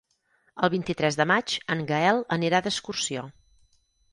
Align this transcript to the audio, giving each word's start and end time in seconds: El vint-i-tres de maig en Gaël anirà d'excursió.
El 0.67 0.71
vint-i-tres 0.73 1.17
de 1.19 1.27
maig 1.33 1.53
en 1.75 1.83
Gaël 1.91 2.25
anirà 2.39 2.63
d'excursió. 2.69 3.29